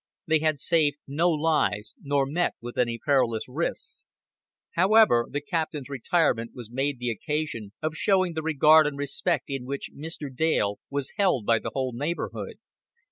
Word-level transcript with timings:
They 0.25 0.39
had 0.39 0.59
saved 0.59 0.97
no 1.07 1.29
lives, 1.29 1.93
nor 2.01 2.25
met 2.25 2.55
with 2.59 2.75
any 2.75 2.97
perilous 2.97 3.47
risks. 3.47 4.07
However, 4.71 5.27
the 5.29 5.41
captain's 5.41 5.89
retirement 5.89 6.55
was 6.55 6.71
made 6.71 6.97
the 6.97 7.11
occasion 7.11 7.73
of 7.83 7.93
showing 7.93 8.33
the 8.33 8.41
regard 8.41 8.87
and 8.87 8.97
respect 8.97 9.43
in 9.47 9.67
which 9.67 9.91
Mr. 9.95 10.35
Dale 10.35 10.79
was 10.89 11.13
held 11.19 11.45
by 11.45 11.59
the 11.59 11.69
whole 11.75 11.93
neighborhood. 11.93 12.55